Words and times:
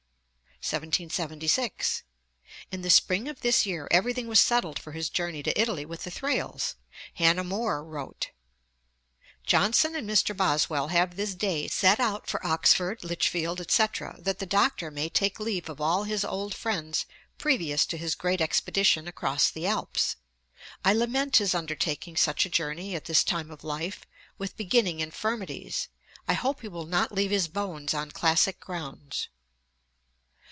Ante, 0.73 0.99
ii. 1.01 1.09
387, 1.09 1.31
note 1.31 1.39
2. 1.39 1.47
1776. 2.69 2.69
In 2.71 2.81
the 2.83 2.89
spring 2.91 3.27
of 3.27 3.41
this 3.41 3.65
year 3.65 3.87
everything 3.89 4.27
was 4.27 4.39
settled 4.39 4.77
for 4.77 4.91
his 4.91 5.09
journey 5.09 5.41
to 5.41 5.59
Italy 5.59 5.87
with 5.87 6.03
the 6.03 6.11
Thrales. 6.11 6.75
Hannah 7.15 7.43
More 7.43 7.83
wrote 7.83 8.29
(Memoirs, 8.29 9.47
i. 9.47 9.49
74): 9.57 9.59
'Johnson 9.59 9.95
and 9.95 10.07
Mr. 10.07 10.37
Boswell 10.37 10.89
have 10.89 11.15
this 11.15 11.33
day 11.33 11.67
set 11.67 11.99
out 11.99 12.27
for 12.29 12.45
Oxford, 12.45 13.03
Lichfield, 13.03 13.65
&c., 13.71 13.85
that 14.19 14.37
the 14.37 14.45
Doctor 14.45 14.91
may 14.91 15.09
take 15.09 15.39
leave 15.39 15.67
of 15.67 15.81
all 15.81 16.03
his 16.03 16.23
old 16.23 16.53
friends 16.53 17.07
previous 17.39 17.83
to 17.87 17.97
his 17.97 18.13
great 18.13 18.39
expedition 18.39 19.07
across 19.07 19.49
the 19.49 19.65
Alps. 19.65 20.15
I 20.85 20.93
lament 20.93 21.37
his 21.37 21.55
undertaking 21.55 22.15
such 22.15 22.45
a 22.45 22.51
journey 22.51 22.93
at 22.95 23.07
his 23.07 23.23
time 23.23 23.49
of 23.49 23.63
life, 23.63 24.05
with 24.37 24.55
beginning 24.57 24.99
infirmities. 24.99 25.87
I 26.27 26.33
hope 26.33 26.61
he 26.61 26.67
will 26.67 26.85
not 26.85 27.11
leave 27.11 27.31
his 27.31 27.47
bones 27.47 27.95
on 27.95 28.11
classic 28.11 28.59
grounds.' 28.59 29.27